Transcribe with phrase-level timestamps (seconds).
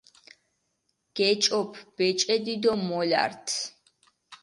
[1.15, 3.57] გეჭოფჷ ბეჭედი დო მოლართჷ.